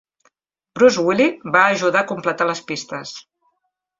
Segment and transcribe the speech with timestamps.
[0.79, 3.13] Bruce Woolley va ajudar a completar les pistes.